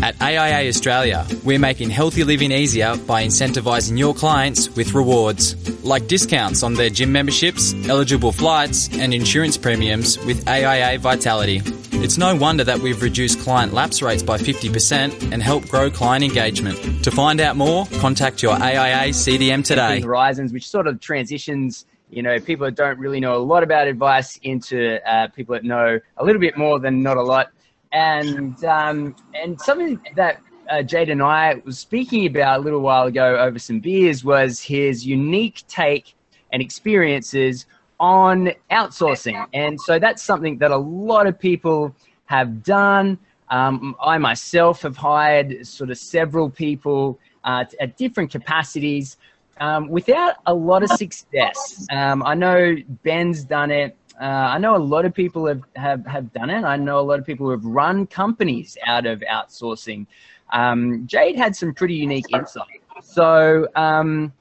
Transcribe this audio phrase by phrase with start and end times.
[0.00, 6.06] At AIA Australia, we're making healthy living easier by incentivising your clients with rewards, like
[6.06, 11.62] discounts on their gym memberships, eligible flights, and insurance premiums with AIA Vitality.
[11.94, 16.22] It's no wonder that we've reduced client lapse rates by 50% and helped grow client
[16.22, 17.02] engagement.
[17.04, 20.00] To find out more, contact your AIA CDM today.
[20.00, 23.86] Horizons, which sort of transitions you know, people that don't really know a lot about
[23.86, 27.50] advice into uh, people that know a little bit more than not a lot.
[27.92, 33.06] And um, and something that uh, Jade and I was speaking about a little while
[33.06, 36.14] ago over some beers was his unique take
[36.52, 37.66] and experiences
[38.00, 39.46] on outsourcing.
[39.54, 41.94] And so that's something that a lot of people
[42.26, 43.18] have done.
[43.50, 49.16] Um, I myself have hired sort of several people uh, at different capacities
[49.60, 51.86] um, without a lot of success.
[51.90, 53.96] Um, I know Ben's done it.
[54.20, 56.64] Uh, I know a lot of people have, have, have done it.
[56.64, 60.06] I know a lot of people who have run companies out of outsourcing.
[60.52, 62.82] Um, Jade had some pretty unique insight.
[63.02, 64.32] So, um,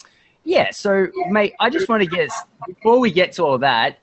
[0.44, 2.32] yeah, so, mate, I just want to get,
[2.66, 4.00] before we get to all that,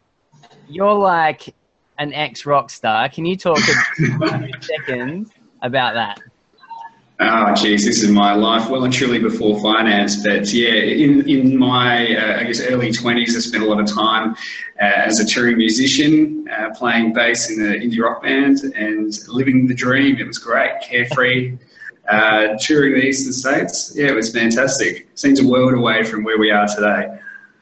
[0.68, 1.54] you're like
[1.98, 3.08] an ex rock star.
[3.08, 6.20] Can you talk a second about that?
[7.20, 10.24] Oh, geez, this is my life well and truly before finance.
[10.24, 13.86] But yeah, in, in my, uh, I guess, early 20s, I spent a lot of
[13.86, 14.34] time
[14.80, 19.68] uh, as a touring musician, uh, playing bass in an indie rock band and living
[19.68, 20.18] the dream.
[20.18, 21.56] It was great, carefree,
[22.08, 23.92] uh, touring the eastern states.
[23.94, 25.08] Yeah, it was fantastic.
[25.14, 27.16] Seems a world away from where we are today.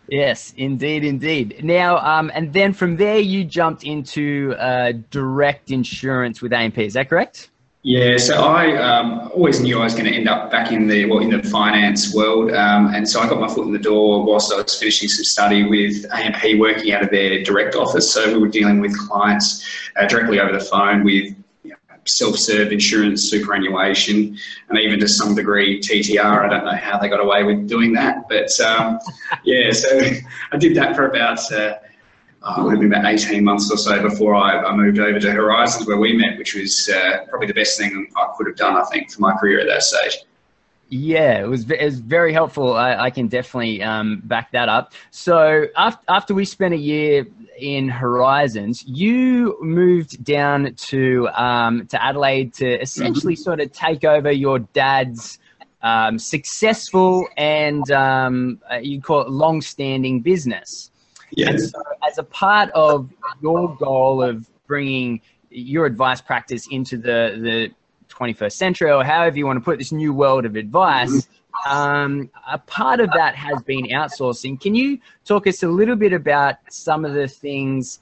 [0.09, 1.61] Yes, indeed, indeed.
[1.62, 6.78] Now, um, and then from there, you jumped into uh, direct insurance with AMP.
[6.78, 7.50] Is that correct?
[7.84, 11.05] Yeah, so I um, always knew I was going to end up back in the
[11.06, 14.25] well in the finance world, um, and so I got my foot in the door
[14.25, 18.12] whilst I was finishing some study with AMP, working out of their direct office.
[18.12, 22.70] So we were dealing with clients uh, directly over the phone with you know, self-serve
[22.70, 24.38] insurance, superannuation,
[24.69, 26.44] and even to some degree TTR.
[26.44, 29.00] I don't know how they got away with doing that, but um,
[29.42, 30.00] yeah, so
[30.53, 31.50] I did that for about.
[31.50, 31.75] Uh,
[32.42, 35.86] uh, it would about 18 months or so before I, I, moved over to Horizons
[35.86, 38.84] where we met, which was uh, probably the best thing I could have done, I
[38.84, 40.19] think, for my career at that stage.
[40.88, 42.75] Yeah, it was, it was very helpful.
[42.75, 44.92] I, I can definitely um, back that up.
[45.10, 47.26] So after, after we spent a year
[47.58, 53.42] in Horizons, you moved down to um, to Adelaide to essentially mm-hmm.
[53.42, 55.38] sort of take over your dad's
[55.82, 60.91] um, successful and um, uh, you call it long-standing business.
[61.30, 61.70] Yes.
[61.70, 61.82] So
[62.12, 67.71] as a part of your goal of bringing your advice practice into the, the
[68.11, 71.27] 21st century, or however you want to put this new world of advice,
[71.67, 74.61] um, a part of that has been outsourcing.
[74.61, 78.01] Can you talk us a little bit about some of the things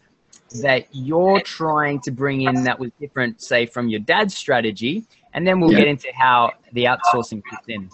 [0.61, 5.05] that you're trying to bring in that was different, say, from your dad's strategy?
[5.35, 5.79] And then we'll yeah.
[5.79, 7.89] get into how the outsourcing fits in.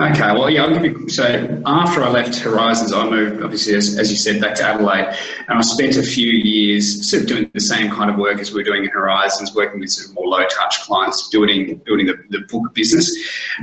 [0.00, 3.96] Okay, well, yeah, I'll give you, so after I left Horizons, I moved, obviously, as,
[3.96, 5.16] as you said, back to Adelaide,
[5.46, 8.52] and I spent a few years sort of doing the same kind of work as
[8.52, 12.06] we are doing in Horizons, working with sort of more low touch clients, building building
[12.06, 13.16] the, the book business.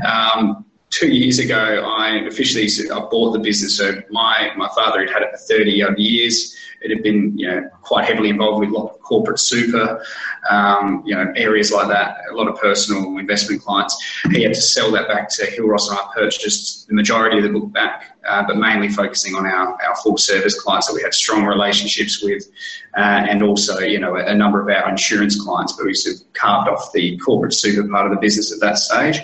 [0.05, 3.75] Um, two years ago, I officially I bought the business.
[3.75, 6.55] So my, my father had had it for 30 odd years.
[6.81, 10.03] It had been, you know, quite heavily involved with a lot of corporate super,
[10.49, 14.01] um, you know, areas like that, a lot of personal investment clients.
[14.31, 17.49] He had to sell that back to Hillross and I purchased the majority of the
[17.49, 21.13] book back, uh, but mainly focusing on our, our full service clients that we had
[21.13, 22.49] strong relationships with
[22.97, 26.15] uh, and also, you know, a, a, number of our insurance clients, but we sort
[26.15, 29.19] of carved off the corporate super part of the business at that stage.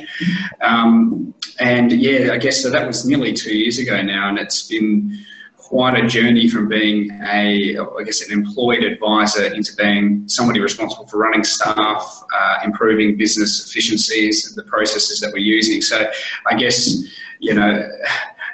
[0.62, 4.68] Um, and yeah, I guess so that was nearly two years ago now and it's
[4.68, 5.26] been,
[5.68, 11.06] quite a journey from being a, I guess, an employed advisor into being somebody responsible
[11.08, 15.82] for running staff, uh, improving business efficiencies, the processes that we're using.
[15.82, 16.10] So
[16.50, 17.04] I guess,
[17.40, 17.86] you know,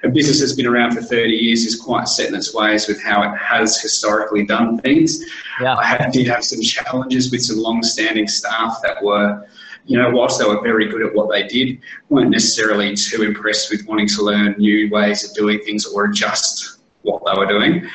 [0.03, 3.00] a business that's been around for 30 years is quite set in its ways with
[3.00, 5.23] how it has historically done things.
[5.62, 5.75] Yeah.
[5.75, 9.47] I had, did have some challenges with some long-standing staff that were,
[9.85, 11.79] you know, whilst they were very good at what they did,
[12.09, 16.79] weren't necessarily too impressed with wanting to learn new ways of doing things or adjust
[17.03, 17.88] what they were doing,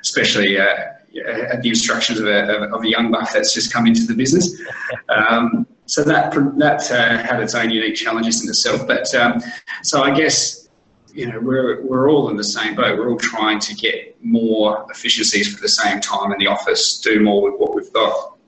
[0.00, 0.92] especially uh,
[1.26, 4.60] at the instructions of a, of a, young buck that's just come into the business.
[5.08, 8.86] Um, so that that uh, had its own unique challenges in itself.
[8.86, 9.42] But um,
[9.82, 10.68] so I guess
[11.12, 12.98] you know we're we're all in the same boat.
[12.98, 17.20] We're all trying to get more efficiencies for the same time in the office, do
[17.20, 18.38] more with what we've got.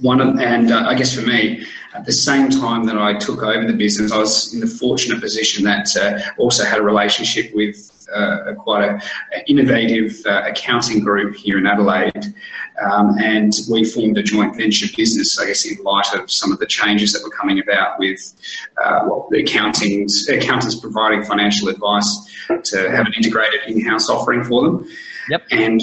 [0.00, 3.66] One and uh, I guess for me, at the same time that I took over
[3.66, 7.99] the business, I was in the fortunate position that uh, also had a relationship with
[8.14, 9.00] uh, quite an
[9.46, 12.34] innovative uh, accounting group here in Adelaide,
[12.82, 15.38] um, and we formed a joint venture business.
[15.38, 18.34] I guess in light of some of the changes that were coming about with
[18.82, 22.10] uh, well, the accountants, accountants providing financial advice
[22.64, 24.86] to have an integrated in-house offering for them.
[25.28, 25.42] Yep.
[25.50, 25.82] And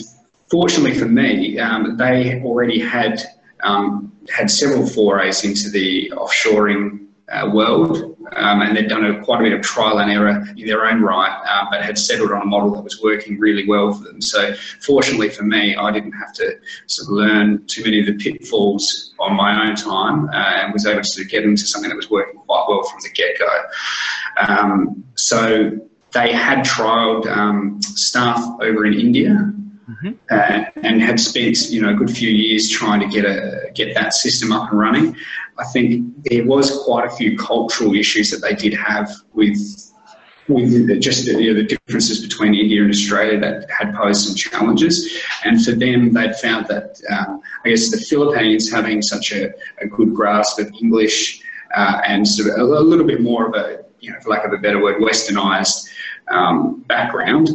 [0.49, 3.23] fortunately for me, um, they already had
[3.61, 9.41] um, had several forays into the offshoring uh, world, um, and they'd done a, quite
[9.41, 12.41] a bit of trial and error in their own right, uh, but had settled on
[12.41, 14.21] a model that was working really well for them.
[14.21, 16.55] So, fortunately for me, I didn't have to
[16.87, 20.85] sort of learn too many of the pitfalls on my own time, uh, and was
[20.85, 23.61] able to get into something that was working quite well from the get go.
[24.47, 25.79] Um, so,
[26.13, 29.53] they had trialled um, staff over in India
[29.89, 30.11] mm-hmm.
[30.29, 33.93] uh, and had spent you know a good few years trying to get a get
[33.93, 35.15] that system up and running.
[35.59, 39.57] I think there was quite a few cultural issues that they did have with
[40.47, 44.35] with just the, you know, the differences between India and Australia that had posed some
[44.35, 45.21] challenges.
[45.43, 49.51] And for them, they'd found that um, I guess the Philippines having such a,
[49.81, 51.41] a good grasp of English
[51.75, 54.45] uh, and sort of a, a, little bit more of a, you know, for lack
[54.45, 55.89] of a better word, westernized
[56.29, 57.49] um, background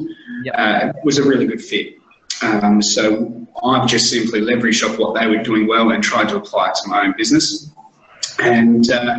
[0.44, 0.54] yep.
[0.58, 1.94] uh, was a really good fit.
[2.42, 6.36] Um, so I've just simply leveraged off what they were doing well and tried to
[6.36, 7.71] apply it to my own business.
[8.42, 9.18] And uh,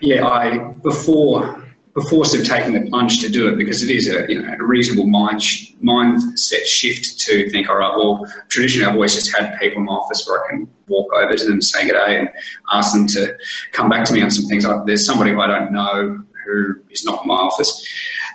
[0.00, 1.64] yeah, I before
[1.94, 4.54] before sort of taking the plunge to do it because it is a you know
[4.58, 9.36] a reasonable mind sh- mindset shift to think all right well traditionally I've always just
[9.36, 12.20] had people in my office where I can walk over to them say good day
[12.20, 12.30] and
[12.70, 13.36] ask them to
[13.72, 16.76] come back to me on some things like there's somebody who I don't know who
[16.90, 17.84] is not in my office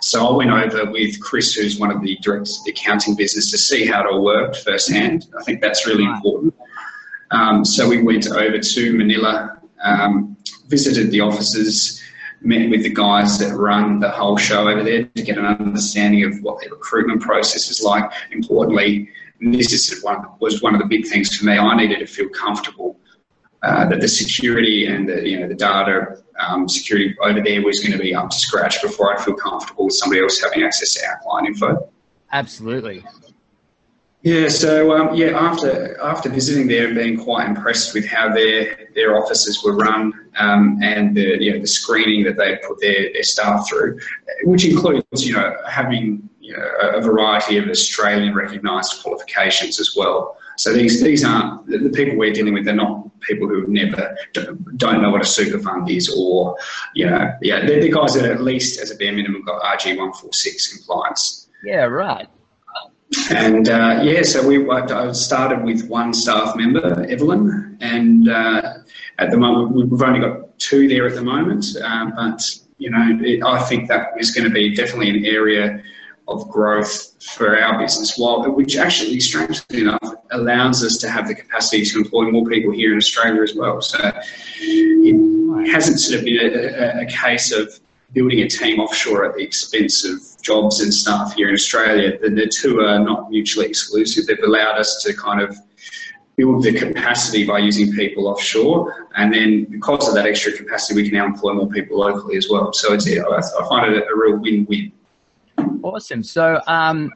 [0.02, 3.50] so I went over with Chris, who's one of the directors of the accounting business,
[3.50, 5.26] to see how it all worked firsthand.
[5.38, 6.54] I think that's really important.
[7.30, 10.36] Um, so we went over to Manila, um,
[10.68, 12.02] visited the offices,
[12.40, 16.24] met with the guys that run the whole show over there to get an understanding
[16.24, 18.10] of what their recruitment process is like.
[18.32, 19.08] Importantly,
[19.40, 21.58] this is one, was one of the big things for me.
[21.58, 22.98] I needed to feel comfortable
[23.62, 27.80] uh, that the security and the you know the data um, security over there was
[27.80, 30.94] going to be up to scratch before I'd feel comfortable with somebody else having access
[30.94, 31.90] to our client info.
[32.32, 33.04] Absolutely.
[34.26, 38.88] Yeah, so um, yeah, after after visiting there and being quite impressed with how their
[38.92, 43.12] their offices were run um, and the you know the screening that they put their,
[43.12, 44.00] their staff through,
[44.42, 50.36] which includes you know having you know a variety of Australian recognised qualifications as well.
[50.56, 52.64] So these these aren't the, people we're dealing with.
[52.64, 54.16] They're not people who never
[54.74, 56.56] don't know what a super fund is, or
[56.96, 59.96] you know, yeah, they're the guys that at least as a bare minimum got RG
[59.96, 61.48] one four six compliance.
[61.62, 62.26] Yeah, right.
[63.30, 68.78] And uh, yeah, so we I started with one staff member, Evelyn, and uh,
[69.18, 71.64] at the moment we've only got two there at the moment.
[71.82, 72.42] Uh, but
[72.78, 75.82] you know, it, I think that is going to be definitely an area
[76.28, 81.34] of growth for our business, while which actually, strangely enough, allows us to have the
[81.34, 83.80] capacity to employ more people here in Australia as well.
[83.80, 83.98] So
[84.58, 87.78] it hasn't sort of been a, a, a case of
[88.12, 92.18] building a team offshore at the expense of jobs and staff here in Australia.
[92.18, 94.26] The, the two are not mutually exclusive.
[94.26, 95.56] They've allowed us to kind of
[96.36, 101.08] build the capacity by using people offshore, and then because of that extra capacity, we
[101.08, 102.72] can now employ more people locally as well.
[102.72, 104.92] So it's, I find it a real win-win.
[105.82, 106.22] Awesome.
[106.22, 107.10] So um,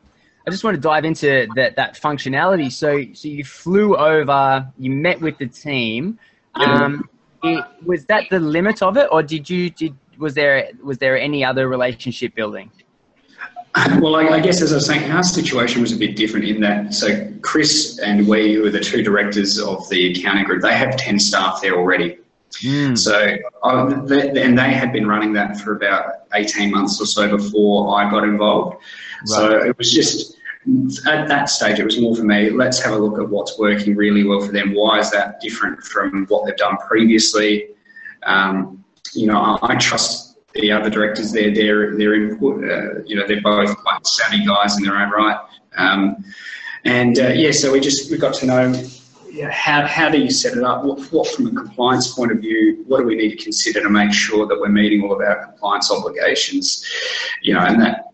[0.47, 2.73] I just want to dive into that that functionality.
[2.73, 6.19] So so you flew over, you met with the team.
[6.55, 7.09] Um,
[7.43, 11.19] it, was that the limit of it, or did you did was there was there
[11.19, 12.71] any other relationship building?
[14.01, 16.61] Well, I, I, guess as I was saying, our situation was a bit different in
[16.61, 16.93] that.
[16.93, 20.97] So Chris and we, who are the two directors of the accounting group, they have
[20.97, 22.19] ten staff there already.
[22.63, 22.99] Mm.
[22.99, 27.37] So, uh, they, and they had been running that for about 18 months or so
[27.37, 28.77] before I got involved.
[28.77, 29.29] Right.
[29.29, 30.37] So it was just,
[31.07, 33.95] at that stage, it was more for me, let's have a look at what's working
[33.95, 34.75] really well for them.
[34.75, 37.69] Why is that different from what they've done previously?
[38.25, 38.80] Um,
[39.13, 42.65] you know, I, I, trust the other directors, their, their, their input.
[42.65, 45.39] Uh, you know, they're both quite savvy guys in their own right.
[45.77, 46.25] Um,
[46.85, 48.73] and uh, yeah, so we just we got to know
[49.51, 50.85] how, how do you set it up?
[50.85, 53.91] What, what, from a compliance point of view, what do we need to consider to
[53.91, 56.85] make sure that we're meeting all of our compliance obligations?
[57.43, 58.07] You know, and that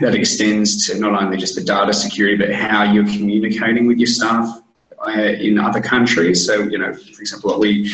[0.00, 4.08] that extends to not only just the data security, but how you're communicating with your
[4.08, 4.60] staff
[5.06, 6.44] uh, in other countries.
[6.44, 7.88] So, you know, for example, what we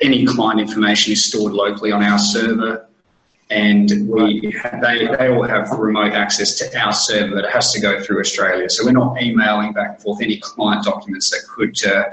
[0.00, 2.86] any client information is stored locally on our server.
[3.50, 8.02] and we they, they all have remote access to our server that has to go
[8.02, 8.68] through Australia.
[8.68, 12.06] So we're not emailing back and forth any client documents that could, uh,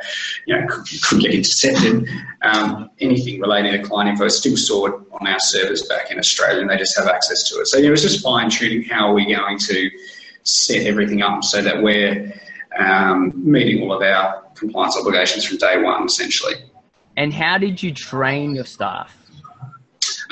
[0.46, 2.08] you know, could, could get intercepted.
[2.44, 6.62] Um, anything relating to client info is still stored on our servers back in Australia,
[6.62, 7.68] and they just have access to it.
[7.68, 9.90] So know, it's just fine tuning how are we going to
[10.44, 12.32] set everything up so that we're
[12.78, 16.54] um, meeting all of our compliance obligations from day one, essentially.
[17.16, 19.16] And how did you train your staff?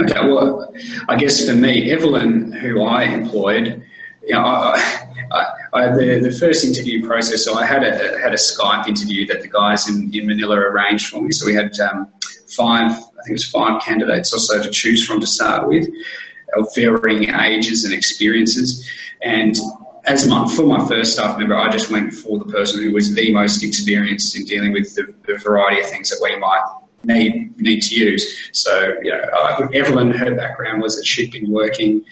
[0.02, 0.74] Okay, well,
[1.10, 3.84] I guess for me, Evelyn, who I employed,
[4.24, 8.34] you know, I, I, I, the, the first interview process, so I had a, had
[8.34, 11.32] a Skype interview that the guys in, in Manila arranged for me.
[11.32, 12.08] So we had um,
[12.48, 15.88] five, I think it was five candidates or so to choose from to start with,
[16.58, 18.90] of varying ages and experiences.
[19.22, 19.56] And
[20.06, 23.14] as my, for my first staff member, I just went for the person who was
[23.14, 26.64] the most experienced in dealing with the, the variety of things that we might
[27.04, 28.50] need need to use.
[28.52, 32.04] So, you know, uh, Evelyn, her background was that she'd been working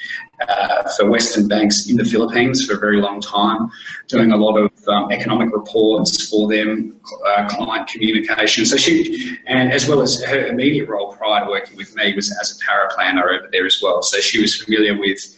[0.47, 3.69] uh, for Western banks in the Philippines for a very long time,
[4.07, 8.65] doing a lot of um, economic reports for them, uh, client communication.
[8.65, 12.31] So she, and as well as her immediate role prior to working with me was
[12.39, 14.01] as a paraplanner over there as well.
[14.01, 15.35] So she was familiar with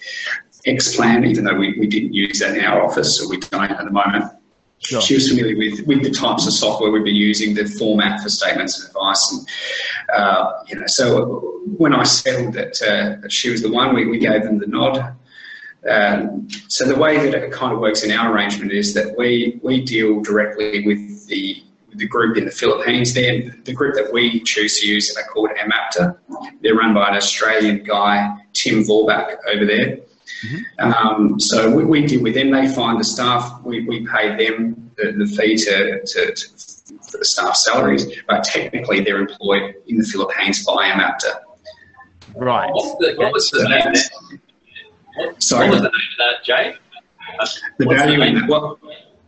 [0.65, 3.83] Xplan, even though we, we didn't use that in our office, so we don't at
[3.83, 4.25] the moment.
[4.79, 4.99] Sure.
[4.99, 8.29] She was familiar with, with the types of software we'd be using, the format for
[8.29, 9.47] statements of advice, and
[10.17, 10.87] uh, you know.
[10.87, 14.65] So when I settled that, uh, she was the one, we, we gave them the
[14.65, 15.15] nod.
[15.89, 19.59] Um, so the way that it kind of works in our arrangement is that we
[19.63, 21.63] we deal directly with the
[21.95, 23.13] the group in the Philippines.
[23.13, 26.17] There, the group that we choose to use are called Emapta.
[26.61, 29.99] They're run by an Australian guy, Tim Vorbach, over there.
[30.43, 30.91] Mm-hmm.
[30.91, 32.51] Um, so we, we, deal with them.
[32.51, 33.61] They find the staff.
[33.63, 36.47] We, we pay them the, the fee to, to, to,
[37.11, 41.41] for the staff salaries, but technically they're employed in the Philippines by Emapta.
[42.35, 42.71] Right.
[42.99, 45.29] The, what was the name?
[45.39, 45.69] Sorry.
[45.69, 46.75] What was the name of that, Jay?
[47.77, 48.49] The What's value the in that.
[48.49, 48.79] What?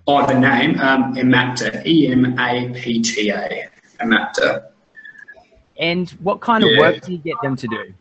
[0.08, 1.86] Oh, the name um, Emapta.
[1.86, 3.70] E M A P T A.
[4.02, 4.70] Emapta.
[5.78, 6.80] And what kind of yeah.
[6.80, 7.94] work do you get them to do?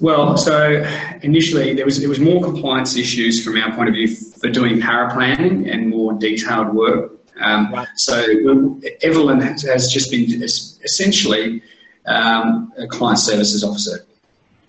[0.00, 0.84] Well, so
[1.22, 4.80] initially there was there was more compliance issues from our point of view for doing
[4.80, 7.12] paraplanning and more detailed work.
[7.40, 7.88] Um, right.
[7.96, 11.62] So Evelyn has just been essentially
[12.06, 14.04] um, a client services officer.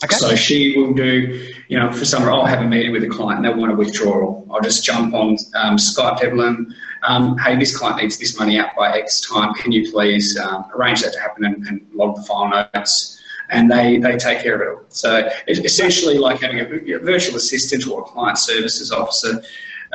[0.03, 0.15] Okay.
[0.17, 3.43] So she will do, you know, for some, I'll have a meeting with a client
[3.43, 4.45] and they want a withdrawal.
[4.51, 6.73] I'll just jump on um, Skype Evelyn.
[7.03, 9.53] Um, hey, this client needs this money out by X time.
[9.53, 13.21] Can you please um, arrange that to happen and, and log the file notes?
[13.49, 14.85] And they, they take care of it all.
[14.89, 19.41] So it's essentially like having a, virtual assistant or a client services officer.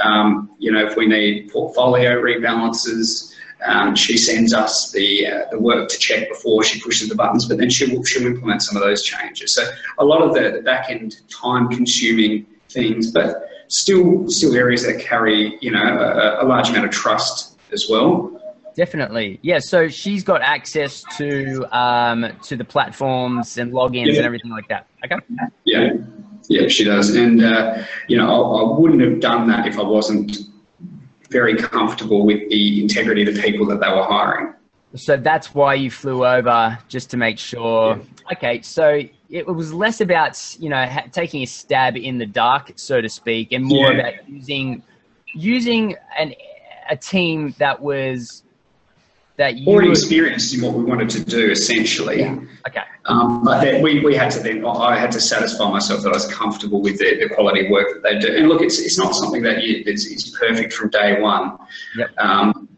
[0.02, 5.58] Um, you know, if we need portfolio rebalances, um, she sends us the uh, the
[5.58, 8.82] work to check before she pushes the buttons, but then she'll she'll implement some of
[8.82, 9.52] those changes.
[9.52, 14.84] So a lot of the, the back end time consuming things, but still still areas
[14.86, 18.39] that carry you know a, a large amount of trust as well.
[18.76, 19.58] Definitely, yeah.
[19.58, 24.18] So she's got access to um, to the platforms and logins yeah.
[24.18, 24.86] and everything like that.
[25.04, 25.16] Okay.
[25.64, 25.94] Yeah,
[26.48, 29.82] yeah, she does, and uh, you know, I, I, wouldn't have done that if I
[29.82, 30.38] wasn't
[31.30, 34.54] very comfortable with the integrity of the people that they were hiring.
[34.94, 37.96] So that's why you flew over just to make sure.
[37.96, 38.32] Yeah.
[38.32, 42.72] Okay, so it was less about you know ha- taking a stab in the dark,
[42.76, 43.98] so to speak, and more yeah.
[43.98, 44.82] about using
[45.34, 46.34] using an
[46.90, 48.42] a team that was
[49.40, 52.20] that you already experienced in what we wanted to do essentially.
[52.20, 52.38] Yeah.
[52.68, 52.82] Okay.
[53.06, 56.12] Um, but then we, we had to then I had to satisfy myself that I
[56.12, 58.36] was comfortable with the, the quality of work that they do.
[58.36, 61.56] And look, it's it's not something that you, it's, it's perfect from day one.
[61.96, 62.10] Yep.
[62.18, 62.68] Um,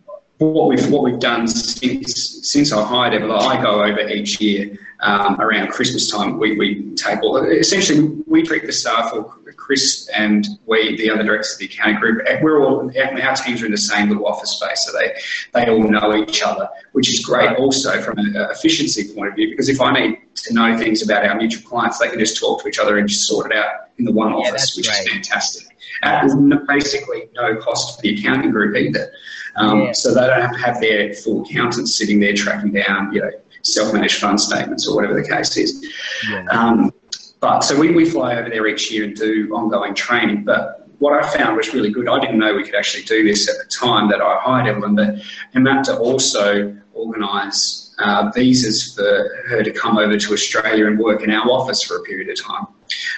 [0.50, 4.76] what we've what we've done since since I hired Evelyn, I go over each year
[5.00, 6.38] um, around Christmas time.
[6.38, 11.22] We, we take all essentially we treat the staff or Chris and we, the other
[11.22, 14.50] directors of the accounting group, we're all our teams are in the same little office
[14.50, 15.14] space, so they
[15.54, 19.50] they all know each other, which is great also from an efficiency point of view.
[19.50, 22.62] Because if I need to know things about our mutual clients, they can just talk
[22.62, 25.06] to each other and just sort it out in the one yeah, office, which great.
[25.06, 25.71] is fantastic.
[26.02, 26.28] At
[26.66, 29.12] basically no cost for the accounting group either.
[29.56, 29.92] Um, yeah.
[29.92, 33.30] So they don't have to have their full accountants sitting there tracking down, you know,
[33.62, 35.86] self-managed fund statements or whatever the case is.
[36.28, 36.46] Yeah.
[36.50, 36.92] Um,
[37.40, 40.44] but so we, we fly over there each year and do ongoing training.
[40.44, 42.08] But what I found was really good.
[42.08, 44.94] I didn't know we could actually do this at the time that I hired Evelyn,
[44.94, 45.16] but
[45.54, 51.30] Emapta also organise uh, visas for her to come over to Australia and work in
[51.30, 52.66] our office for a period of time.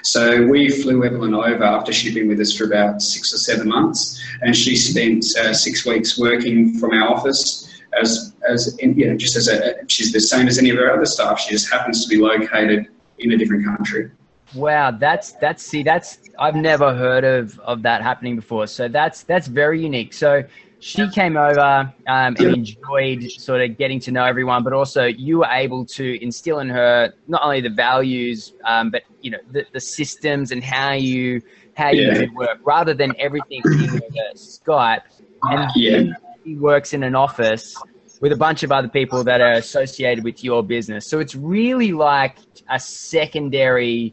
[0.05, 3.69] So we flew Evelyn over after she'd been with us for about six or seven
[3.69, 9.09] months, and she spent uh, six weeks working from our office as as in, you
[9.09, 11.41] know just as a she's the same as any of our other staff.
[11.41, 14.11] She just happens to be located in a different country.
[14.55, 18.67] Wow, that's that's see that's I've never heard of of that happening before.
[18.67, 20.13] So that's that's very unique.
[20.13, 20.45] So
[20.85, 25.39] she came over um, and enjoyed sort of getting to know everyone, but also you
[25.39, 29.65] were able to instill in her not only the values, um, but you know the,
[29.73, 31.41] the systems and how you
[31.75, 32.19] how yeah.
[32.19, 35.01] you work, rather than everything being over Skype.
[35.45, 36.13] And yeah.
[36.45, 37.75] he works in an office
[38.21, 41.07] with a bunch of other people that are associated with your business.
[41.07, 42.37] So it's really like
[42.71, 44.13] a secondary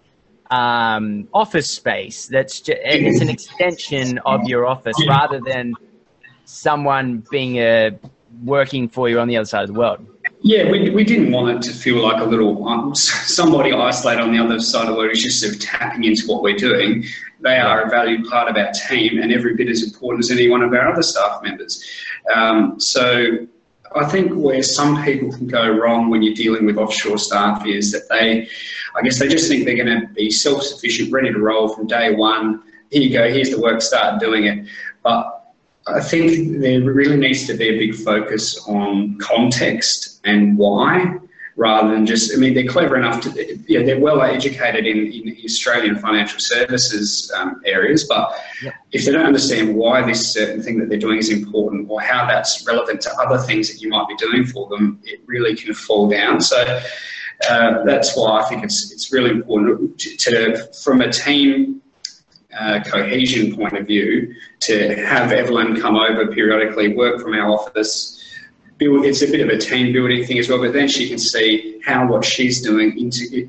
[0.49, 2.27] um, office space.
[2.27, 5.73] That's just, it's an extension of your office rather than
[6.45, 7.91] someone being a uh,
[8.43, 10.05] working for you on the other side of the world.
[10.43, 14.31] Yeah, we, we didn't want it to feel like a little um, somebody isolated on
[14.31, 17.05] the other side of the world who's just sort of tapping into what we're doing.
[17.41, 20.49] They are a valued part of our team and every bit as important as any
[20.49, 21.83] one of our other staff members.
[22.33, 23.47] Um, so
[23.95, 27.91] I think where some people can go wrong when you're dealing with offshore staff is
[27.91, 28.47] that they,
[28.95, 32.15] I guess they just think they're going to be self-sufficient, ready to roll from day
[32.15, 32.63] one.
[32.89, 34.67] Here you go, here's the work, start doing it.
[35.03, 35.40] But
[35.95, 41.17] I think there really needs to be a big focus on context and why
[41.57, 45.37] rather than just, I mean, they're clever enough to, yeah, they're well educated in, in
[45.43, 48.33] Australian financial services um, areas, but
[48.63, 48.73] yep.
[48.91, 52.25] if they don't understand why this certain thing that they're doing is important or how
[52.25, 55.73] that's relevant to other things that you might be doing for them, it really can
[55.73, 56.39] fall down.
[56.39, 56.81] So
[57.49, 61.80] uh, that's why I think it's, it's really important to, to from a team
[62.57, 68.17] uh, cohesion point of view, to have Evelyn come over periodically, work from our office,
[68.77, 71.17] build, it's a bit of a team building thing as well, but then she can
[71.17, 73.47] see how what she's doing into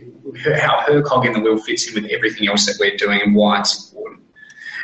[0.57, 3.35] how her cog in the wheel fits in with everything else that we're doing and
[3.35, 4.23] why it's important.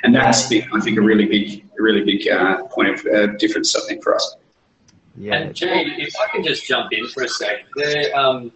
[0.03, 3.27] And that's big, I think a really big, a really big uh, point of uh,
[3.37, 4.37] difference, I think, for us.
[5.17, 5.35] Yeah.
[5.35, 8.53] And Jay, if I can just jump in for a sec, there, um,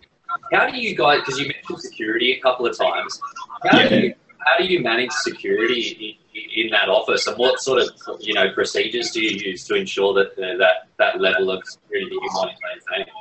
[0.52, 1.21] how do you guys?
[1.21, 3.21] Because you mentioned security a couple of times.
[3.64, 3.88] How yeah.
[3.88, 7.90] do you how do you manage security in, in, that office, and what sort of
[8.20, 12.12] you know procedures do you use to ensure that that that level of security that
[12.12, 12.56] you want to
[12.94, 13.12] maintain?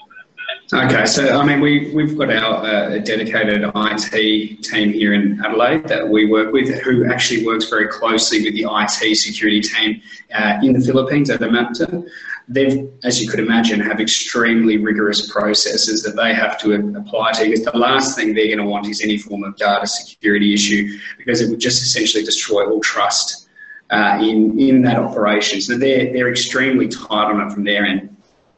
[0.74, 5.86] Okay, so I mean, we, we've got our uh, dedicated IT team here in Adelaide
[5.90, 10.02] that we work with, who actually works very closely with the IT security team
[10.34, 12.08] uh, in the Philippines at Emapta.
[12.54, 17.46] They, as you could imagine, have extremely rigorous processes that they have to apply to
[17.46, 21.00] because the last thing they're going to want is any form of data security issue
[21.18, 23.48] because it would just essentially destroy all trust
[23.92, 25.62] uh, in, in that operation.
[25.62, 28.16] So they're, they're extremely tight on it from their end.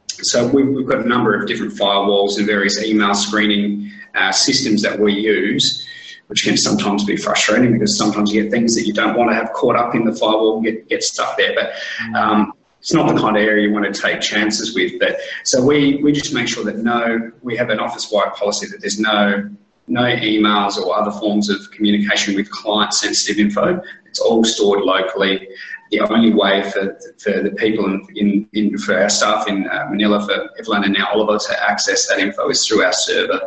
[0.08, 4.82] So we've, we've got a number of different firewalls and various email screening uh, systems
[4.82, 5.86] that we use,
[6.28, 9.34] which can sometimes be frustrating because sometimes you get things that you don't want to
[9.34, 11.54] have caught up in the firewall and get, get stuck there.
[11.54, 12.52] But um,
[12.84, 15.00] it's not the kind of area you want to take chances with.
[15.00, 18.82] But so we, we just make sure that no, we have an office-wide policy that
[18.82, 19.48] there's no
[19.86, 23.82] no emails or other forms of communication with client sensitive info.
[24.04, 25.48] It's all stored locally
[25.90, 29.86] the only way for, for the people in, in, in for our staff in uh,
[29.90, 33.40] Manila, for Evelyn and now Oliver to access that info is through our server.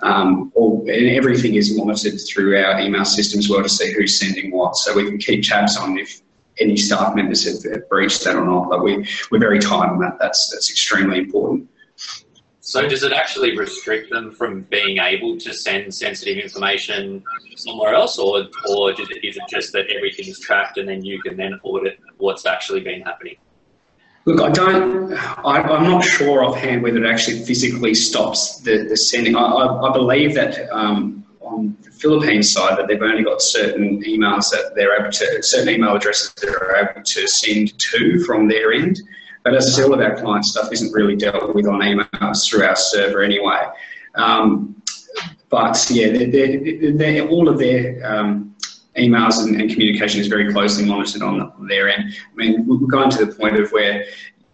[0.00, 4.18] Um, all, and everything is monitored through our email system as well to see who's
[4.18, 6.22] sending what, so we can keep tabs on if
[6.58, 8.68] any staff members have, have breached that or not.
[8.68, 10.18] But we, we're very tight on that.
[10.18, 11.68] That's that's extremely important.
[12.60, 17.22] So does it actually restrict them from being able to send sensitive information
[17.56, 21.36] somewhere else, or or is it just that everything is tracked and then you can
[21.36, 23.36] then audit what's actually been happening?
[24.24, 25.12] Look, I don't.
[25.12, 29.34] I, am not sure offhand whether it actually physically stops the, the sending.
[29.34, 34.02] I, I, I believe that um, on the Philippine side that they've only got certain
[34.04, 38.48] emails that they're able to, certain email addresses that are able to send to from
[38.48, 39.00] their end.
[39.44, 42.48] But as I said, all of our client stuff isn't really dealt with on emails
[42.48, 43.60] through our server anyway.
[44.14, 44.82] Um,
[45.48, 48.54] but yeah, they're, they're, they're, all of their um,
[48.96, 52.14] emails and, and, communication is very closely monitored on their end.
[52.14, 54.04] I mean, we're going to the point of where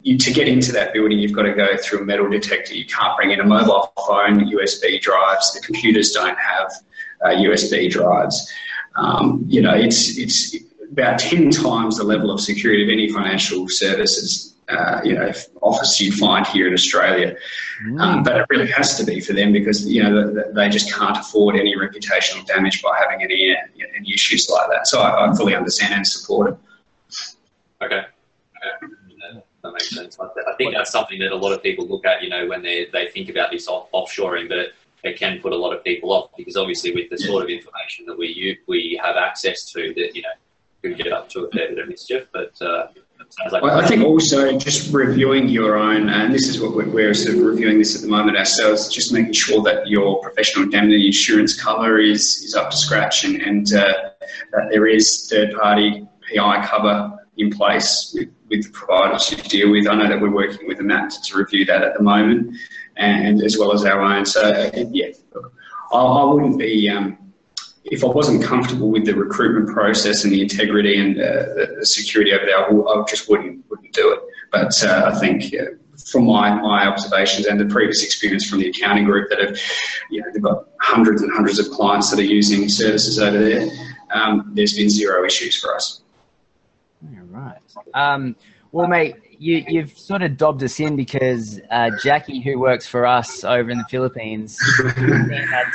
[0.08, 2.74] you, to get into that building, you've got to go through a metal detector.
[2.74, 5.52] You can't bring in a mobile phone, USB drives.
[5.52, 6.72] The computers don't have
[7.24, 8.50] uh, USB drives.
[8.96, 10.56] Um, you know, it's it's
[10.90, 15.30] about ten times the level of security of any financial services uh, you know
[15.62, 17.36] office you find here in Australia.
[17.84, 18.00] Mm.
[18.00, 21.18] Um, but it really has to be for them because you know they just can't
[21.18, 23.54] afford any reputational damage by having any,
[23.96, 24.86] any issues like that.
[24.86, 26.58] So I, I fully understand and support it.
[27.84, 28.02] Okay.
[29.68, 30.18] That makes sense.
[30.20, 32.86] I think that's something that a lot of people look at, you know, when they,
[32.92, 34.72] they think about this off, offshoring, but it,
[35.04, 38.06] it can put a lot of people off because obviously with the sort of information
[38.06, 40.28] that we we have access to, that you know
[40.82, 42.26] could get up to a fair bit of mischief.
[42.32, 42.88] But uh,
[43.52, 47.36] Like I think also just reviewing your own, and this is what we're, we're, sort
[47.36, 51.60] of reviewing this at the moment ourselves, just making sure that your professional indemnity insurance
[51.60, 54.10] cover is, is up to scratch and, and uh,
[54.52, 59.70] that there is third party PI cover in place with, with the providers you deal
[59.70, 59.86] with.
[59.86, 62.56] I know that we're working with the MAT to review that at the moment,
[62.96, 64.26] and as well as our own.
[64.26, 65.08] So, yeah,
[65.92, 66.88] I, I wouldn't be.
[66.88, 67.18] Um,
[67.90, 72.32] if I wasn't comfortable with the recruitment process and the integrity and uh, the security
[72.34, 74.20] over there, I, just wouldn't wouldn't do it.
[74.52, 75.76] But uh, I think uh,
[76.10, 79.58] from my, my observations and the previous experience from the accounting group that have,
[80.10, 83.68] you know, they've got hundreds and hundreds of clients that are using services over there.
[84.12, 86.02] Um, there's been zero issues for us.
[87.38, 87.60] All right.
[87.94, 88.36] Um,
[88.72, 93.06] well, mate, you, you've sort of dobbed us in because uh, Jackie, who works for
[93.06, 94.58] us over in the Philippines,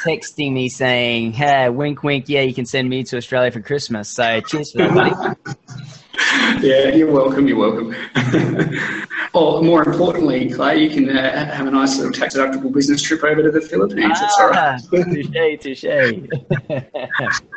[0.04, 4.10] texting me saying, "Hey, wink, wink, yeah, you can send me to Australia for Christmas."
[4.10, 5.58] So, cheers for that, buddy.
[6.67, 7.47] yeah, you're welcome.
[7.47, 7.95] You're welcome.
[9.34, 13.23] or more importantly, Clay, you can uh, have a nice little tax deductible business trip
[13.23, 14.19] over to the Philippines.
[14.19, 14.82] That's all right.
[14.82, 14.97] Ah,
[15.62, 17.54] touche, touche.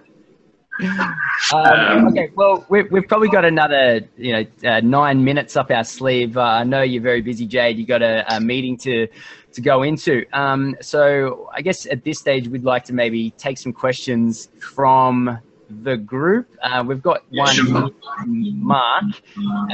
[0.83, 1.15] Um,
[1.55, 5.85] um, okay, well, we've, we've probably got another, you know, uh, nine minutes up our
[5.85, 6.37] sleeve.
[6.37, 7.79] Uh, I know you're very busy, Jade.
[7.79, 9.07] You got a, a, meeting to
[9.53, 10.27] to go into.
[10.33, 15.39] Um, so I guess at this stage, we'd like to maybe take some questions from
[15.83, 16.49] the group.
[16.63, 17.91] Uh, we've got yeah, one, sure.
[18.27, 19.05] Mark.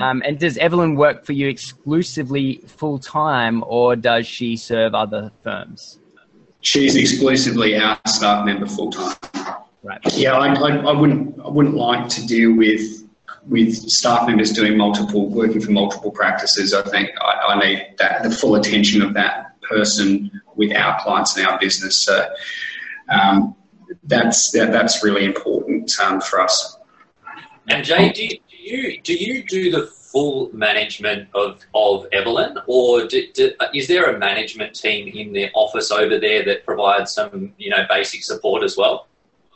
[0.00, 5.32] Um, and does Evelyn work for you exclusively full time, or does she serve other
[5.42, 5.98] firms?
[6.60, 9.16] She's exclusively our staff member full time.
[9.83, 10.01] Right.
[10.14, 13.03] Yeah, I, I, I, wouldn't I wouldn't like to deal with
[13.49, 16.73] with staff members doing multiple working for multiple practices.
[16.73, 21.37] I think I, I need that the full attention of that person with our clients
[21.37, 21.99] and our business.
[21.99, 22.29] So
[23.09, 23.57] um,
[24.05, 26.79] that's that, that's really important um, for us.
[27.68, 32.59] And Jay, do you, do you do you do the full management of, of Evelyn,
[32.66, 37.12] or do, do, is there a management team in the office over there that provides
[37.12, 39.09] some you know basic support as well?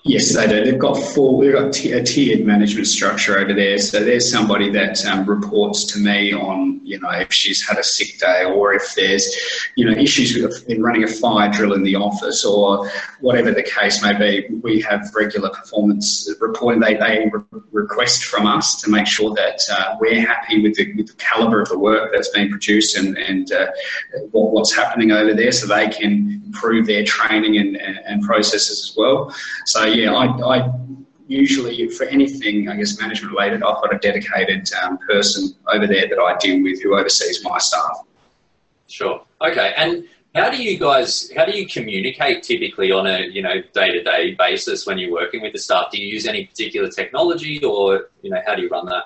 [0.08, 0.64] Yes, they do.
[0.64, 3.76] They've got full, they've got a tiered management structure over there.
[3.76, 7.82] So there's somebody that um, reports to me on, you know, if she's had a
[7.82, 9.28] sick day or if there's,
[9.74, 12.88] you know, issues with in running a fire drill in the office or
[13.18, 14.46] whatever the case may be.
[14.62, 16.80] We have regular performance reporting.
[16.80, 20.94] They, they re- request from us to make sure that uh, we're happy with the,
[20.94, 23.66] with the caliber of the work that's being produced and, and uh,
[24.30, 28.88] what, what's happening over there so they can improve their training and, and, and processes
[28.88, 29.34] as well.
[29.64, 30.72] So yeah, I, I
[31.26, 36.08] usually for anything, I guess, management related, I've got a dedicated um, person over there
[36.08, 38.04] that I deal with who oversees my staff.
[38.86, 39.22] Sure.
[39.40, 39.74] Okay.
[39.76, 40.04] And
[40.34, 44.86] how do you guys, how do you communicate typically on a, you know, day-to-day basis
[44.86, 45.90] when you're working with the staff?
[45.90, 49.04] Do you use any particular technology or, you know, how do you run that?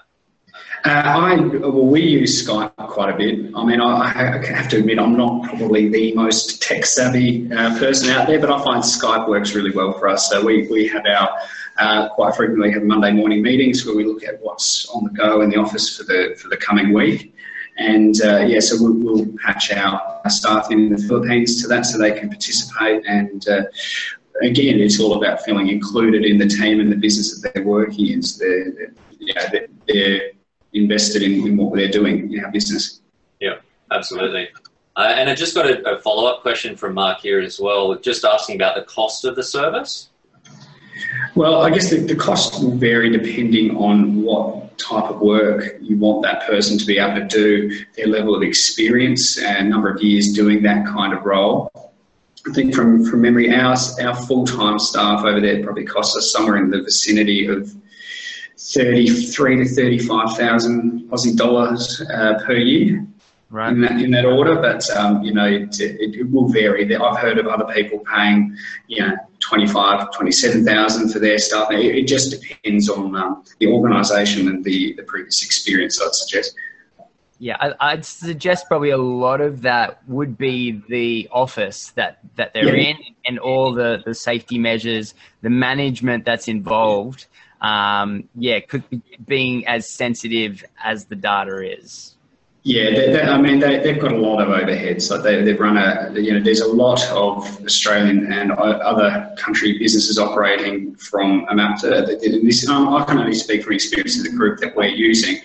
[0.84, 3.52] Uh, I well, we use Skype quite a bit.
[3.54, 7.78] I mean, I, I, have to admit I'm not probably the most tech savvy uh,
[7.78, 10.30] person out there, but I find Skype works really well for us.
[10.30, 11.36] So we we have our
[11.78, 15.42] uh, quite frequently have Monday morning meetings where we look at what's on the go
[15.42, 17.34] in the office for the for the coming week.
[17.76, 21.98] And uh, yeah, so we'll, we'll patch our, staff in the Philippines to that so
[21.98, 23.02] they can participate.
[23.06, 23.62] And uh,
[24.42, 28.08] again, it's all about feeling included in the team and the business that they're working
[28.08, 28.22] in.
[28.22, 29.46] So they're, they're, you know,
[29.86, 30.30] they're
[30.72, 33.00] invested in, in what they're doing in our business.
[33.40, 33.56] Yeah,
[33.90, 34.48] absolutely.
[34.96, 37.94] Uh, and I just got a, a follow up question from Mark here as well,
[37.96, 40.08] just asking about the cost of the service.
[41.34, 45.96] Well, I guess the, the cost will vary depending on what type of work you
[45.96, 50.02] want that person to be able to do, their level of experience and number of
[50.02, 51.70] years doing that kind of role.
[52.48, 56.32] I think from, from memory, our, our full time staff over there probably costs us
[56.32, 57.74] somewhere in the vicinity of
[58.60, 63.06] 33 to 35,000 Aussie dollars uh, per year.
[63.48, 63.72] Right.
[63.72, 66.94] In that, in that order, but um, you know it, it, it, will vary.
[66.94, 71.72] I've heard of other people paying, you know, 25, 27,000 for their staff.
[71.72, 76.00] It, it just depends on um, the organisation and the, the previous experience.
[76.00, 76.54] I'd suggest.
[77.40, 82.54] Yeah, I, would suggest probably a lot of that would be the office that, that
[82.54, 82.90] they're yeah.
[82.90, 82.96] in
[83.26, 87.26] and all the, the safety measures, the management that's involved
[87.60, 92.14] um, yeah, could be being as sensitive as the data is.
[92.62, 95.10] Yeah, they, they, I mean, they, have got a lot of overheads.
[95.10, 99.78] Like they, have run a, you know, there's a lot of Australian and other country
[99.78, 102.06] businesses operating from Emapta.
[102.06, 105.40] This, I can only speak from experience of the group that we're using.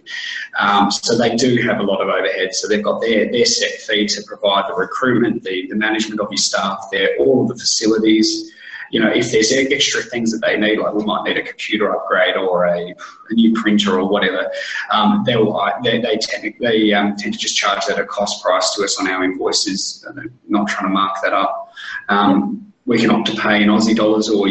[0.59, 2.55] Um, so they do have a lot of overheads.
[2.55, 6.27] So they've got their, their set fee to provide the recruitment, the, the management of
[6.29, 8.51] your staff, there, all of the facilities,
[8.91, 11.95] you know, if there's extra things that they need, like we might need a computer
[11.95, 12.93] upgrade or a,
[13.29, 14.49] a new printer or whatever,
[14.91, 18.43] um, they'll, they, they, tend, they um, tend to just charge that at a cost
[18.43, 20.05] price to us on our invoices,
[20.47, 21.73] not trying to mark that up.
[22.09, 24.47] Um, we can opt to pay in Aussie dollars or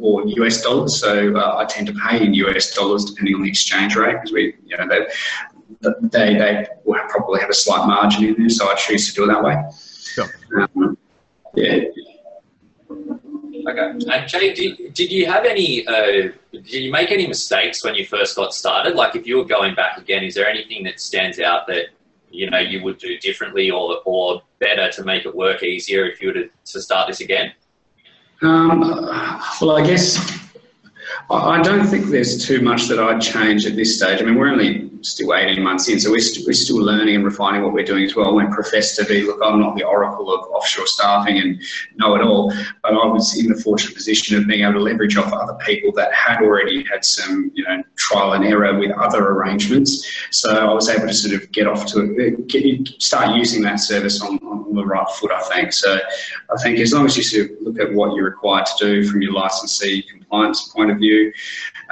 [0.00, 1.00] or US dollars.
[1.00, 4.32] So uh, I tend to pay in US dollars depending on the exchange rate because
[4.32, 5.06] we, you know, they,
[6.02, 8.48] they they will probably have a slight margin in there.
[8.48, 9.60] So I choose to do it that way.
[10.14, 10.28] Sure.
[10.76, 10.96] Um,
[11.54, 11.80] yeah.
[13.66, 14.12] Okay.
[14.12, 18.06] And Jay, did, did you have any, uh, did you make any mistakes when you
[18.06, 18.94] first got started?
[18.94, 21.86] Like if you were going back again, is there anything that stands out that,
[22.30, 26.20] you know, you would do differently or, or better to make it work easier if
[26.20, 27.52] you were to, to start this again?
[28.40, 28.80] Um,
[29.60, 30.41] well, I guess
[31.30, 34.20] I don't think there's too much that I'd change at this stage.
[34.20, 37.24] I mean, we're only still 18 months in, so we're, st- we're still learning and
[37.24, 38.28] refining what we're doing as well.
[38.28, 41.60] I won't profess to be, look, I'm not the oracle of offshore staffing and
[41.96, 45.16] know it all, but I was in the fortunate position of being able to leverage
[45.16, 49.30] off other people that had already had some, you know, trial and error with other
[49.30, 50.06] arrangements.
[50.30, 54.20] So I was able to sort of get off to get, start using that service
[54.20, 55.72] on, on the right foot, I think.
[55.72, 55.98] So
[56.50, 59.08] I think as long as you sort of look at what you're required to do
[59.08, 61.32] from your licensee compliance point of view,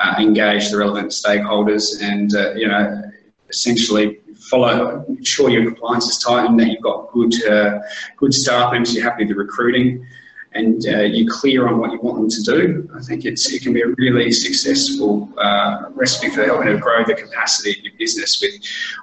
[0.03, 3.03] uh, engage the relevant stakeholders, and uh, you know,
[3.48, 7.81] essentially follow, ensure your compliance is tight and that you've got good uh,
[8.16, 10.07] good staff members, you're happy with the recruiting,
[10.53, 12.90] and uh, you're clear on what you want them to do.
[12.96, 17.05] I think it's it can be a really successful uh, recipe for helping to grow
[17.05, 18.55] the capacity of your business with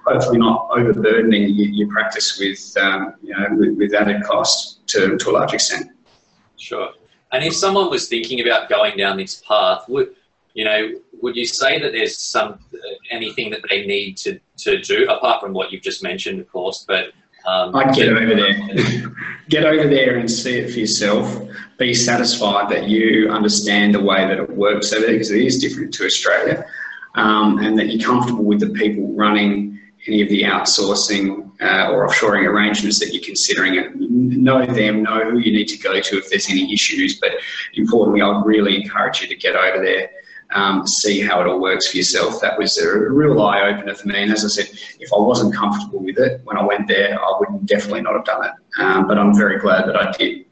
[0.06, 5.17] hopefully not overburdening your, your practice with um, you know with, with added cost to,
[5.17, 5.91] to a large extent.
[6.58, 6.89] Sure.
[7.31, 10.15] And if someone was thinking about going down this path, would
[10.57, 12.77] you know, would you say that there's some uh,
[13.11, 16.83] anything that they need to, to do apart from what you've just mentioned, of course?
[16.87, 17.11] But
[17.45, 19.15] um, I'd get over there,
[19.49, 21.47] get over there and see it for yourself.
[21.77, 25.59] Be satisfied that you understand the way that it works over there because it is
[25.59, 26.65] different to Australia,
[27.13, 32.07] um, and that you're comfortable with the people running any of the outsourcing uh, or
[32.07, 33.91] offshoring arrangements that you're considering.
[33.95, 37.19] Know them, know who you need to go to if there's any issues.
[37.19, 37.31] But
[37.73, 40.09] importantly, I'd really encourage you to get over there,
[40.51, 42.39] um, see how it all works for yourself.
[42.41, 44.23] That was a real eye opener for me.
[44.23, 44.67] And as I said,
[44.99, 48.25] if I wasn't comfortable with it when I went there, I would definitely not have
[48.25, 48.51] done it.
[48.81, 50.45] Um, but I'm very glad that I did.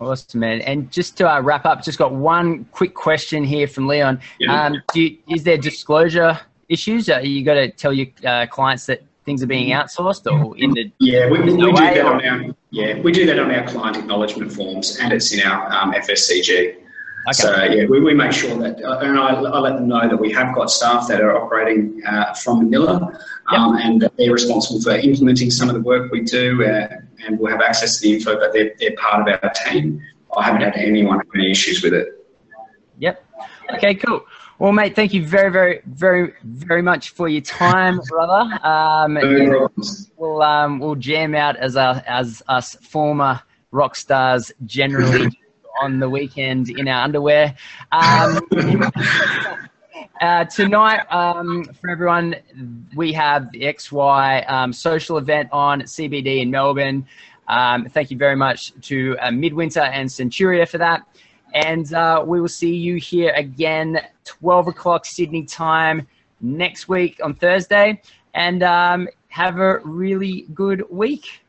[0.00, 0.62] Awesome, man.
[0.62, 4.20] And just to uh, wrap up, just got one quick question here from Leon.
[4.40, 4.66] Yeah.
[4.66, 7.08] Um, you, is there disclosure issues?
[7.08, 10.72] Uh, you got to tell your uh, clients that things are being outsourced or in
[10.72, 13.64] the yeah we, we, we do that on our yeah we do that on our
[13.68, 16.82] client acknowledgement forms and it's in our um, FSCG.
[17.24, 17.32] Okay.
[17.34, 20.16] So yeah, we, we make sure that, uh, and I, I, let them know that
[20.16, 23.84] we have got staff that are operating uh, from Manila, um, yep.
[23.84, 26.88] and they're responsible for implementing some of the work we do, uh,
[27.24, 28.40] and we'll have access to the info.
[28.40, 30.02] But they're, they're part of our team.
[30.36, 32.26] I haven't had anyone have any issues with it.
[32.98, 33.24] Yep.
[33.74, 33.94] Okay.
[33.94, 34.24] Cool.
[34.58, 38.48] Well, mate, thank you very, very, very, very much for your time, brother.
[38.64, 39.66] Um, yeah,
[40.16, 45.28] we'll um, we'll jam out as our, as us former rock stars generally
[45.82, 47.56] on the weekend in our underwear.
[47.90, 48.40] Um,
[50.20, 52.36] uh, tonight, um, for everyone,
[52.94, 57.04] we have the XY um, social event on CBD in Melbourne.
[57.48, 61.02] Um, thank you very much to uh, Midwinter and Centuria for that.
[61.54, 66.06] And uh, we will see you here again, 12 o'clock Sydney time
[66.40, 68.00] next week on Thursday.
[68.34, 71.40] And um, have a really good week.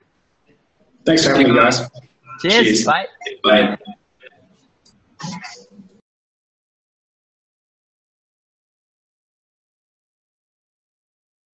[1.06, 1.80] Thanks for having me, guys.
[2.42, 2.84] Cheers.
[2.84, 2.86] Cheers.
[2.86, 3.08] Bye.
[3.44, 3.78] Bye.